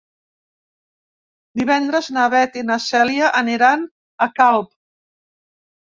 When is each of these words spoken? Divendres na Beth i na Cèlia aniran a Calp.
Divendres 1.61 2.09
na 2.17 2.25
Beth 2.37 2.59
i 2.63 2.65
na 2.73 2.81
Cèlia 2.89 3.31
aniran 3.45 3.87
a 4.29 4.33
Calp. 4.43 4.77